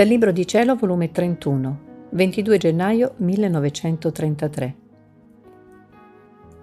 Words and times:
Dal 0.00 0.08
Libro 0.08 0.32
di 0.32 0.46
Cielo, 0.46 0.76
volume 0.76 1.10
31, 1.10 1.80
22 2.12 2.56
gennaio 2.56 3.12
1933. 3.16 4.76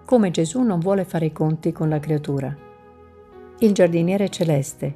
Come 0.06 0.32
Gesù 0.32 0.64
non 0.64 0.80
vuole 0.80 1.06
fare 1.06 1.28
i 1.28 1.32
conti 1.32 1.72
con 1.72 1.88
la 1.88 2.00
creatura. 2.00 2.58
Il 3.60 3.74
giardiniere 3.74 4.30
celeste. 4.30 4.96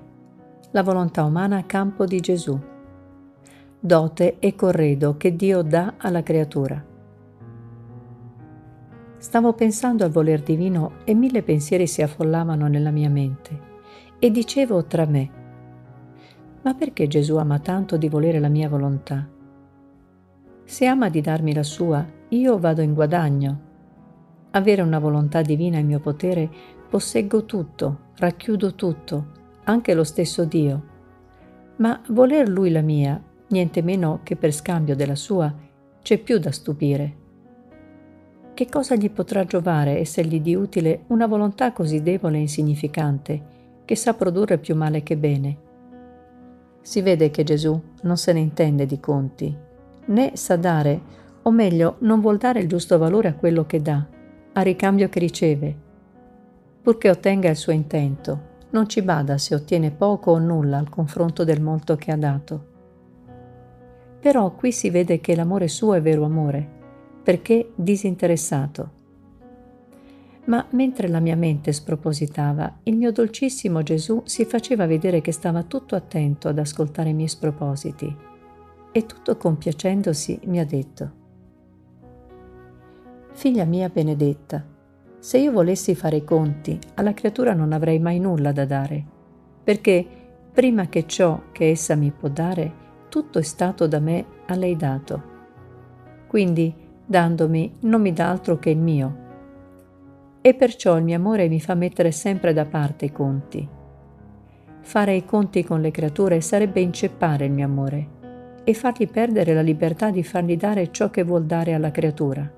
La 0.71 0.81
volontà 0.81 1.23
umana 1.23 1.57
a 1.57 1.65
campo 1.65 2.05
di 2.05 2.19
Gesù. 2.19 2.59
Dote 3.79 4.39
e 4.39 4.55
corredo 4.55 5.17
che 5.17 5.35
Dio 5.35 5.61
dà 5.61 5.93
alla 5.97 6.23
creatura. 6.23 6.83
Stavo 9.19 9.53
pensando 9.53 10.03
al 10.03 10.09
voler 10.09 10.41
divino 10.41 10.93
e 11.03 11.13
mille 11.13 11.43
pensieri 11.43 11.85
si 11.85 12.01
affollavano 12.01 12.65
nella 12.65 12.89
mia 12.89 13.09
mente 13.11 13.69
e 14.17 14.31
dicevo 14.31 14.85
tra 14.85 15.05
me, 15.05 15.40
ma 16.63 16.73
perché 16.73 17.07
Gesù 17.07 17.37
ama 17.37 17.59
tanto 17.59 17.97
di 17.97 18.07
volere 18.07 18.39
la 18.39 18.49
mia 18.49 18.69
volontà? 18.69 19.27
Se 20.63 20.85
ama 20.85 21.09
di 21.09 21.21
darmi 21.21 21.53
la 21.53 21.63
sua, 21.63 22.05
io 22.29 22.59
vado 22.59 22.81
in 22.81 22.93
guadagno. 22.93 23.69
Avere 24.51 24.81
una 24.81 24.99
volontà 24.99 25.41
divina 25.41 25.79
in 25.79 25.87
mio 25.87 25.99
potere, 25.99 26.49
posseggo 26.89 27.45
tutto, 27.45 28.09
racchiudo 28.17 28.75
tutto, 28.75 29.31
anche 29.63 29.93
lo 29.93 30.03
stesso 30.03 30.45
Dio. 30.45 30.89
Ma 31.77 31.99
voler 32.09 32.47
Lui 32.47 32.69
la 32.69 32.81
mia, 32.81 33.21
niente 33.47 33.81
meno 33.81 34.19
che 34.23 34.35
per 34.35 34.53
scambio 34.53 34.95
della 34.95 35.15
sua, 35.15 35.53
c'è 36.01 36.17
più 36.19 36.37
da 36.37 36.51
stupire. 36.51 37.15
Che 38.53 38.69
cosa 38.69 38.95
gli 38.95 39.09
potrà 39.09 39.43
giovare 39.45 39.97
essergli 39.97 40.39
di 40.39 40.55
utile 40.55 41.03
una 41.07 41.25
volontà 41.25 41.73
così 41.73 42.01
debole 42.01 42.37
e 42.37 42.41
insignificante, 42.41 43.41
che 43.83 43.95
sa 43.95 44.13
produrre 44.13 44.57
più 44.57 44.75
male 44.75 45.03
che 45.03 45.17
bene? 45.17 45.69
Si 46.81 47.01
vede 47.01 47.31
che 47.31 47.43
Gesù 47.43 47.79
non 48.01 48.17
se 48.17 48.33
ne 48.33 48.39
intende 48.39 48.85
di 48.85 48.99
conti, 48.99 49.55
né 50.05 50.31
sa 50.35 50.55
dare, 50.55 51.19
o 51.43 51.51
meglio, 51.51 51.95
non 51.99 52.19
vuol 52.21 52.37
dare 52.37 52.59
il 52.59 52.67
giusto 52.67 52.97
valore 52.97 53.27
a 53.27 53.33
quello 53.33 53.65
che 53.65 53.81
dà, 53.81 54.05
a 54.53 54.61
ricambio 54.61 55.09
che 55.09 55.19
riceve. 55.19 55.75
Purché 56.81 57.09
ottenga 57.09 57.49
il 57.49 57.55
suo 57.55 57.71
intento, 57.71 58.49
non 58.71 58.87
ci 58.87 59.01
bada 59.01 59.37
se 59.37 59.55
ottiene 59.55 59.91
poco 59.91 60.31
o 60.31 60.39
nulla 60.39 60.77
al 60.77 60.89
confronto 60.89 61.43
del 61.43 61.61
molto 61.61 61.95
che 61.95 62.11
ha 62.11 62.17
dato. 62.17 62.65
Però 64.19 64.51
qui 64.51 64.71
si 64.71 64.89
vede 64.89 65.19
che 65.19 65.35
l'amore 65.35 65.67
suo 65.67 65.93
è 65.93 66.01
vero 66.01 66.25
amore, 66.25 66.67
perché 67.23 67.71
disinteressato 67.75 68.99
ma 70.51 70.65
mentre 70.71 71.07
la 71.07 71.21
mia 71.21 71.37
mente 71.37 71.71
spropositava, 71.71 72.79
il 72.83 72.97
mio 72.97 73.13
dolcissimo 73.13 73.83
Gesù 73.83 74.21
si 74.25 74.43
faceva 74.43 74.85
vedere 74.85 75.21
che 75.21 75.31
stava 75.31 75.63
tutto 75.63 75.95
attento 75.95 76.49
ad 76.49 76.59
ascoltare 76.59 77.11
i 77.11 77.13
miei 77.13 77.29
spropositi 77.29 78.13
e 78.91 79.05
tutto 79.05 79.37
compiacendosi 79.37 80.41
mi 80.43 80.59
ha 80.59 80.65
detto, 80.65 81.19
Figlia 83.31 83.63
mia 83.63 83.87
benedetta, 83.87 84.61
se 85.19 85.37
io 85.37 85.53
volessi 85.53 85.95
fare 85.95 86.17
i 86.17 86.25
conti, 86.25 86.77
alla 86.95 87.13
creatura 87.13 87.53
non 87.53 87.71
avrei 87.71 87.99
mai 87.99 88.19
nulla 88.19 88.51
da 88.51 88.65
dare, 88.65 89.01
perché 89.63 90.05
prima 90.51 90.89
che 90.89 91.07
ciò 91.07 91.43
che 91.53 91.69
essa 91.69 91.95
mi 91.95 92.11
può 92.11 92.27
dare, 92.27 92.73
tutto 93.07 93.39
è 93.39 93.43
stato 93.43 93.87
da 93.87 93.99
me 93.99 94.25
a 94.47 94.55
lei 94.55 94.75
dato. 94.75 95.23
Quindi, 96.27 96.75
dandomi, 97.05 97.77
non 97.81 98.01
mi 98.01 98.11
dà 98.11 98.29
altro 98.29 98.59
che 98.59 98.71
il 98.71 98.79
mio, 98.79 99.29
e 100.41 100.55
perciò 100.55 100.97
il 100.97 101.03
mio 101.03 101.15
amore 101.15 101.47
mi 101.47 101.59
fa 101.59 101.75
mettere 101.75 102.11
sempre 102.11 102.53
da 102.53 102.65
parte 102.65 103.05
i 103.05 103.11
conti. 103.11 103.67
Fare 104.81 105.13
i 105.13 105.23
conti 105.23 105.63
con 105.63 105.79
le 105.79 105.91
creature 105.91 106.41
sarebbe 106.41 106.81
inceppare 106.81 107.45
il 107.45 107.51
mio 107.51 107.65
amore 107.65 108.19
e 108.63 108.73
fargli 108.73 109.07
perdere 109.07 109.53
la 109.53 109.61
libertà 109.61 110.09
di 110.09 110.23
fargli 110.23 110.57
dare 110.57 110.91
ciò 110.91 111.11
che 111.11 111.23
vuol 111.23 111.45
dare 111.45 111.73
alla 111.73 111.91
creatura. 111.91 112.51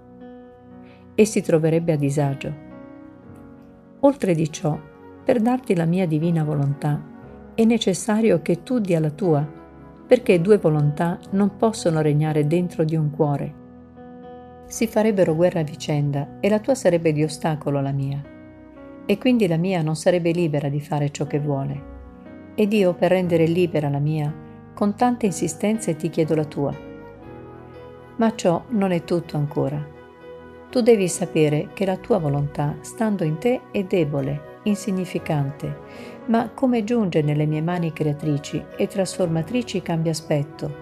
E 1.16 1.26
si 1.26 1.42
troverebbe 1.42 1.92
a 1.92 1.98
disagio. 1.98 2.54
Oltre 4.00 4.34
di 4.34 4.50
ciò, 4.52 4.80
per 5.24 5.42
darti 5.42 5.76
la 5.76 5.86
mia 5.86 6.08
divina 6.08 6.44
volontà, 6.44 7.02
è 7.54 7.64
necessario 7.66 8.42
che 8.42 8.64
tu 8.64 8.80
dia 8.80 9.00
la 9.00 9.12
tua, 9.12 9.46
perché 10.08 10.42
due 10.42 10.58
volontà 10.58 11.20
non 11.32 11.56
possono 11.58 12.02
regnare 12.02 12.48
dentro 12.48 12.84
di 12.84 12.96
un 12.96 13.12
cuore 13.12 13.62
si 14.74 14.88
farebbero 14.88 15.36
guerra 15.36 15.60
a 15.60 15.64
vicenda 15.64 16.40
e 16.40 16.50
la 16.50 16.58
tua 16.58 16.74
sarebbe 16.74 17.14
di 17.14 17.24
ostacolo 17.24 17.78
alla 17.78 17.92
mia. 17.92 18.20
E 19.06 19.18
quindi 19.20 19.46
la 19.46 19.58
mia 19.58 19.84
non 19.84 19.96
sarebbe 19.96 20.32
libera 20.32 20.68
di 20.68 20.82
fare 20.82 21.12
ciò 21.12 21.28
che 21.28 21.40
vuole. 21.40 21.82
Ed 22.56 22.74
io, 22.74 22.96
per 22.96 23.12
rendere 23.12 23.46
libera 23.46 23.88
la 23.88 24.00
mia, 24.00 24.34
con 24.74 24.96
tante 24.96 25.28
insistenze 25.28 25.96
ti 25.96 26.10
chiedo 26.10 26.34
la 26.34 26.46
tua. 26.46 26.76
Ma 28.16 28.36
ciò 28.36 28.64
non 28.70 28.92
è 28.92 29.04
tutto 29.04 29.38
ancora. 29.38 29.80
Tu 30.72 30.82
devi 30.82 31.08
sapere 31.08 31.70
che 31.74 31.86
la 31.86 31.98
tua 31.98 32.18
volontà, 32.18 32.76
stando 32.82 33.24
in 33.24 33.38
te, 33.38 33.70
è 33.72 33.84
debole, 33.84 34.60
insignificante, 34.64 35.82
ma 36.26 36.50
come 36.50 36.84
giunge 36.84 37.22
nelle 37.22 37.46
mie 37.46 37.62
mani 37.62 37.94
creatrici 37.94 38.66
e 38.76 38.88
trasformatrici 38.88 39.84
cambia 39.84 40.10
aspetto. 40.10 40.82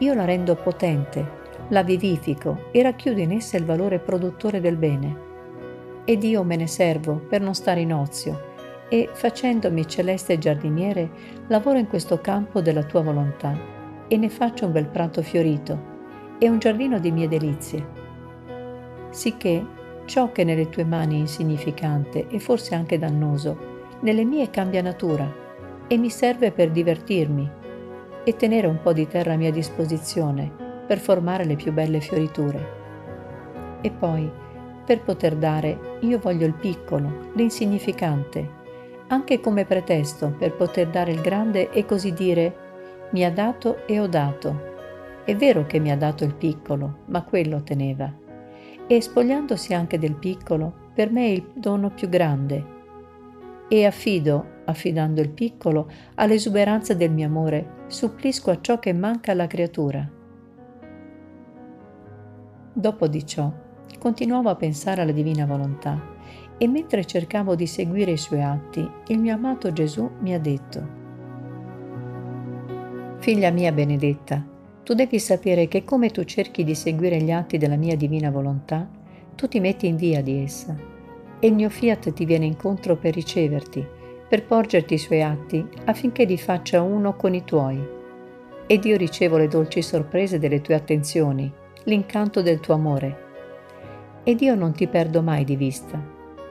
Io 0.00 0.12
la 0.12 0.26
rendo 0.26 0.54
potente, 0.54 1.44
la 1.68 1.82
vivifico 1.82 2.68
e 2.70 2.82
racchiudo 2.82 3.20
in 3.20 3.32
essa 3.32 3.56
il 3.56 3.64
valore 3.64 3.98
produttore 3.98 4.60
del 4.60 4.76
bene. 4.76 5.24
Ed 6.04 6.22
io 6.22 6.44
me 6.44 6.56
ne 6.56 6.68
servo 6.68 7.16
per 7.16 7.40
non 7.40 7.54
stare 7.54 7.80
in 7.80 7.92
ozio 7.92 8.54
e, 8.88 9.08
facendomi 9.12 9.86
celeste 9.88 10.38
giardiniere, 10.38 11.10
lavoro 11.48 11.78
in 11.78 11.88
questo 11.88 12.20
campo 12.20 12.60
della 12.60 12.84
tua 12.84 13.02
volontà 13.02 13.58
e 14.06 14.16
ne 14.16 14.28
faccio 14.28 14.66
un 14.66 14.72
bel 14.72 14.86
prato 14.86 15.22
fiorito 15.22 15.94
e 16.38 16.48
un 16.48 16.60
giardino 16.60 17.00
di 17.00 17.10
mie 17.10 17.26
delizie. 17.26 18.04
Sicché 19.10 19.66
ciò 20.04 20.30
che 20.30 20.44
nelle 20.44 20.68
tue 20.68 20.84
mani 20.84 21.16
è 21.16 21.20
insignificante 21.20 22.28
e 22.28 22.38
forse 22.38 22.76
anche 22.76 22.96
dannoso, 22.96 23.74
nelle 24.00 24.24
mie 24.24 24.50
cambia 24.50 24.82
natura 24.82 25.44
e 25.88 25.96
mi 25.96 26.10
serve 26.10 26.52
per 26.52 26.70
divertirmi 26.70 27.50
e 28.22 28.36
tenere 28.36 28.68
un 28.68 28.80
po' 28.80 28.92
di 28.92 29.08
terra 29.08 29.32
a 29.32 29.36
mia 29.36 29.50
disposizione 29.50 30.65
per 30.86 30.98
formare 30.98 31.44
le 31.44 31.56
più 31.56 31.72
belle 31.72 32.00
fioriture. 32.00 32.74
E 33.80 33.90
poi, 33.90 34.30
per 34.84 35.02
poter 35.02 35.36
dare, 35.36 35.98
io 36.00 36.18
voglio 36.18 36.46
il 36.46 36.54
piccolo, 36.54 37.30
l'insignificante, 37.34 38.64
anche 39.08 39.40
come 39.40 39.64
pretesto 39.64 40.34
per 40.36 40.54
poter 40.54 40.88
dare 40.88 41.12
il 41.12 41.20
grande 41.20 41.70
e 41.70 41.84
così 41.84 42.12
dire 42.12 42.64
mi 43.10 43.24
ha 43.24 43.30
dato 43.30 43.86
e 43.86 44.00
ho 44.00 44.06
dato. 44.06 44.74
È 45.24 45.34
vero 45.34 45.66
che 45.66 45.78
mi 45.78 45.90
ha 45.90 45.96
dato 45.96 46.24
il 46.24 46.34
piccolo, 46.34 46.98
ma 47.06 47.22
quello 47.22 47.62
teneva. 47.62 48.12
E 48.86 49.00
spogliandosi 49.00 49.74
anche 49.74 49.98
del 49.98 50.14
piccolo, 50.14 50.90
per 50.94 51.10
me 51.10 51.26
è 51.26 51.30
il 51.30 51.50
dono 51.54 51.90
più 51.90 52.08
grande. 52.08 52.74
E 53.68 53.84
affido, 53.84 54.62
affidando 54.64 55.20
il 55.20 55.30
piccolo, 55.30 55.90
all'esuberanza 56.14 56.94
del 56.94 57.10
mio 57.10 57.26
amore, 57.26 57.84
supplisco 57.88 58.50
a 58.50 58.60
ciò 58.60 58.78
che 58.78 58.92
manca 58.92 59.32
alla 59.32 59.48
creatura. 59.48 60.08
Dopo 62.78 63.06
di 63.06 63.24
ciò, 63.24 63.50
continuavo 63.98 64.50
a 64.50 64.54
pensare 64.54 65.00
alla 65.00 65.12
divina 65.12 65.46
volontà 65.46 65.98
e 66.58 66.68
mentre 66.68 67.06
cercavo 67.06 67.54
di 67.54 67.66
seguire 67.66 68.10
i 68.10 68.18
suoi 68.18 68.42
atti, 68.42 68.86
il 69.06 69.18
mio 69.18 69.32
amato 69.32 69.72
Gesù 69.72 70.10
mi 70.20 70.34
ha 70.34 70.38
detto, 70.38 70.86
Figlia 73.16 73.50
mia 73.50 73.72
benedetta, 73.72 74.44
tu 74.82 74.92
devi 74.92 75.18
sapere 75.18 75.68
che 75.68 75.84
come 75.84 76.10
tu 76.10 76.22
cerchi 76.24 76.64
di 76.64 76.74
seguire 76.74 77.18
gli 77.22 77.30
atti 77.30 77.56
della 77.56 77.76
mia 77.76 77.96
divina 77.96 78.30
volontà, 78.30 78.86
tu 79.34 79.48
ti 79.48 79.58
metti 79.58 79.86
in 79.86 79.96
via 79.96 80.22
di 80.22 80.42
essa 80.42 80.76
e 81.38 81.46
il 81.46 81.54
mio 81.54 81.70
fiat 81.70 82.12
ti 82.12 82.26
viene 82.26 82.44
incontro 82.44 82.96
per 82.96 83.14
riceverti, 83.14 83.82
per 84.28 84.44
porgerti 84.44 84.92
i 84.92 84.98
suoi 84.98 85.22
atti 85.22 85.66
affinché 85.86 86.24
li 86.24 86.36
faccia 86.36 86.82
uno 86.82 87.16
con 87.16 87.32
i 87.32 87.42
tuoi. 87.42 87.82
Ed 88.66 88.84
io 88.84 88.98
ricevo 88.98 89.38
le 89.38 89.48
dolci 89.48 89.80
sorprese 89.80 90.38
delle 90.38 90.60
tue 90.60 90.74
attenzioni 90.74 91.64
l'incanto 91.86 92.42
del 92.42 92.58
tuo 92.58 92.74
amore. 92.74 93.24
Ed 94.24 94.40
io 94.40 94.56
non 94.56 94.72
ti 94.72 94.88
perdo 94.88 95.22
mai 95.22 95.44
di 95.44 95.54
vista 95.54 96.02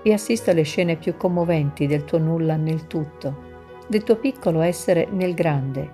e 0.01 0.13
assisto 0.13 0.51
alle 0.51 0.63
scene 0.63 0.95
più 0.95 1.17
commoventi 1.17 1.87
del 1.87 2.05
tuo 2.05 2.19
nulla 2.19 2.55
nel 2.55 2.87
tutto, 2.87 3.43
del 3.87 4.03
tuo 4.03 4.15
piccolo 4.15 4.61
essere 4.61 5.07
nel 5.11 5.33
grande, 5.33 5.91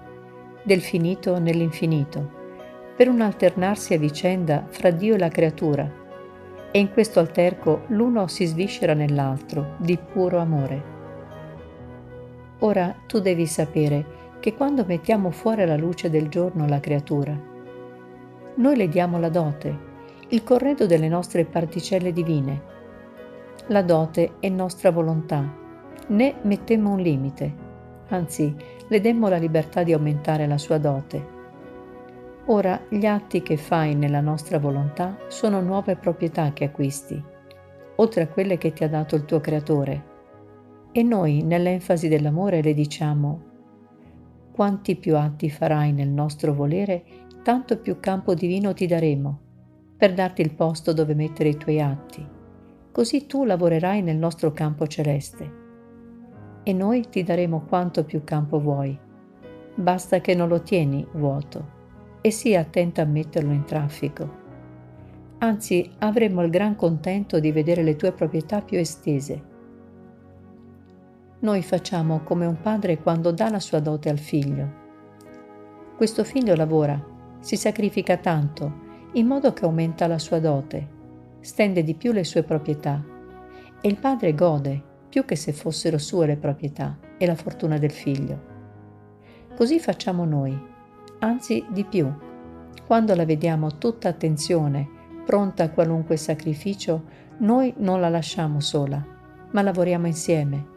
del 0.61 0.81
finito 0.81 1.39
nell'infinito, 1.39 2.39
per 2.95 3.09
un 3.09 3.21
alternarsi 3.21 3.95
a 3.95 3.97
vicenda 3.97 4.67
fra 4.69 4.91
Dio 4.91 5.15
e 5.15 5.17
la 5.17 5.29
creatura. 5.29 5.91
E 6.69 6.79
in 6.79 6.91
questo 6.91 7.19
alterco 7.19 7.85
l'uno 7.87 8.27
si 8.27 8.45
sviscera 8.45 8.93
nell'altro 8.93 9.75
di 9.77 9.97
puro 9.97 10.37
amore. 10.37 10.83
Ora 12.59 12.95
tu 13.07 13.19
devi 13.19 13.47
sapere 13.47 14.19
che 14.39 14.53
quando 14.53 14.85
mettiamo 14.85 15.31
fuori 15.31 15.63
alla 15.63 15.77
luce 15.77 16.11
del 16.11 16.29
giorno 16.29 16.67
la 16.67 16.79
creatura, 16.79 17.49
noi 18.61 18.75
le 18.75 18.87
diamo 18.87 19.17
la 19.17 19.29
dote, 19.29 19.89
il 20.29 20.43
corredo 20.43 20.85
delle 20.85 21.09
nostre 21.09 21.45
particelle 21.45 22.13
divine. 22.13 22.61
La 23.69 23.81
dote 23.81 24.33
è 24.39 24.49
nostra 24.49 24.91
volontà, 24.91 25.51
né 26.09 26.35
mettemmo 26.43 26.91
un 26.91 26.99
limite, 26.99 27.51
anzi 28.09 28.55
le 28.87 29.01
demmo 29.01 29.29
la 29.29 29.37
libertà 29.37 29.81
di 29.81 29.93
aumentare 29.93 30.45
la 30.45 30.59
sua 30.59 30.77
dote. 30.77 31.39
Ora 32.45 32.79
gli 32.87 33.07
atti 33.07 33.41
che 33.41 33.57
fai 33.57 33.95
nella 33.95 34.21
nostra 34.21 34.59
volontà 34.59 35.17
sono 35.27 35.59
nuove 35.59 35.95
proprietà 35.95 36.53
che 36.53 36.65
acquisti, 36.65 37.19
oltre 37.95 38.21
a 38.21 38.27
quelle 38.27 38.59
che 38.59 38.73
ti 38.73 38.83
ha 38.83 38.89
dato 38.89 39.15
il 39.15 39.25
tuo 39.25 39.39
Creatore. 39.39 40.09
E 40.91 41.01
noi, 41.01 41.41
nell'enfasi 41.41 42.07
dell'amore, 42.07 42.61
le 42.61 42.75
diciamo, 42.75 43.41
quanti 44.51 44.97
più 44.97 45.17
atti 45.17 45.49
farai 45.49 45.93
nel 45.93 46.09
nostro 46.09 46.53
volere, 46.53 47.03
tanto 47.43 47.77
più 47.77 47.99
campo 47.99 48.33
divino 48.33 48.73
ti 48.73 48.85
daremo, 48.85 49.39
per 49.97 50.13
darti 50.13 50.41
il 50.41 50.53
posto 50.53 50.93
dove 50.93 51.13
mettere 51.13 51.49
i 51.49 51.57
tuoi 51.57 51.81
atti. 51.81 52.27
Così 52.91 53.25
tu 53.25 53.45
lavorerai 53.45 54.01
nel 54.01 54.17
nostro 54.17 54.51
campo 54.51 54.85
celeste. 54.87 55.59
E 56.63 56.73
noi 56.73 57.07
ti 57.09 57.23
daremo 57.23 57.65
quanto 57.67 58.03
più 58.03 58.23
campo 58.23 58.59
vuoi. 58.59 58.97
Basta 59.73 60.19
che 60.19 60.35
non 60.35 60.47
lo 60.47 60.61
tieni 60.61 61.05
vuoto 61.13 61.79
e 62.21 62.29
sii 62.29 62.55
attenta 62.55 63.01
a 63.01 63.05
metterlo 63.05 63.51
in 63.51 63.63
traffico. 63.63 64.39
Anzi, 65.39 65.89
avremo 65.99 66.43
il 66.43 66.51
gran 66.51 66.75
contento 66.75 67.39
di 67.39 67.51
vedere 67.51 67.81
le 67.81 67.95
tue 67.95 68.11
proprietà 68.11 68.61
più 68.61 68.77
estese. 68.77 69.49
Noi 71.39 71.63
facciamo 71.63 72.21
come 72.23 72.45
un 72.45 72.61
padre 72.61 72.99
quando 72.99 73.31
dà 73.31 73.49
la 73.49 73.59
sua 73.59 73.79
dote 73.79 74.09
al 74.09 74.19
figlio. 74.19 74.79
Questo 75.97 76.23
figlio 76.23 76.55
lavora, 76.55 77.10
si 77.41 77.57
sacrifica 77.57 78.15
tanto, 78.17 78.89
in 79.13 79.27
modo 79.27 79.51
che 79.51 79.65
aumenta 79.65 80.07
la 80.07 80.19
sua 80.19 80.39
dote, 80.39 80.87
stende 81.41 81.83
di 81.83 81.95
più 81.95 82.13
le 82.13 82.23
sue 82.23 82.43
proprietà 82.43 83.03
e 83.81 83.87
il 83.89 83.97
padre 83.97 84.33
gode 84.33 84.81
più 85.09 85.25
che 85.25 85.35
se 85.35 85.51
fossero 85.51 85.97
sue 85.97 86.27
le 86.27 86.37
proprietà 86.37 86.97
e 87.17 87.25
la 87.25 87.35
fortuna 87.35 87.77
del 87.77 87.91
figlio. 87.91 88.49
Così 89.57 89.79
facciamo 89.79 90.23
noi 90.23 90.69
anzi 91.19 91.65
di 91.69 91.83
più. 91.83 92.11
Quando 92.85 93.15
la 93.15 93.25
vediamo 93.25 93.77
tutta 93.77 94.09
attenzione, 94.09 94.87
pronta 95.25 95.63
a 95.63 95.69
qualunque 95.69 96.17
sacrificio, 96.17 97.03
noi 97.39 97.73
non 97.77 97.99
la 97.99 98.09
lasciamo 98.09 98.59
sola, 98.59 99.03
ma 99.51 99.61
lavoriamo 99.61 100.07
insieme. 100.07 100.67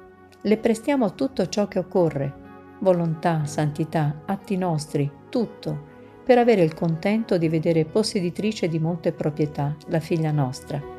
Le 0.41 0.57
prestiamo 0.59 1.15
tutto 1.15 1.49
ciò 1.49 1.69
che 1.69 1.79
occorre, 1.79 2.43
volontà, 2.81 3.45
santità, 3.47 4.23
atti 4.27 4.57
nostri, 4.57 5.11
tutto, 5.29 5.93
per 6.25 6.39
avere 6.39 6.63
il 6.63 6.75
contento 6.75 7.37
di 7.37 7.49
vedere 7.49 7.85
posseditrice 7.85 8.69
di 8.69 8.79
molte 8.79 9.13
proprietà 9.13 9.77
la 9.89 10.01
figlia 10.01 10.31
nostra 10.31 10.94